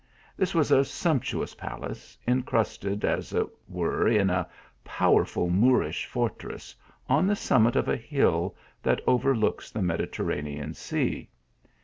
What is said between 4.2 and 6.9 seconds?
a powerful Moorish fortress,